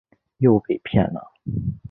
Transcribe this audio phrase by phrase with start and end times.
[0.39, 1.31] 又被骗了